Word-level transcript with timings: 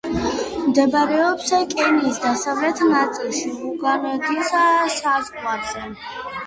მდებარეობს 0.69 1.51
კენიის 1.75 2.17
დასავლეთ 2.25 2.83
ნაწილში, 2.95 3.55
უგანდის 3.71 4.53
საზღვარზე. 4.99 5.89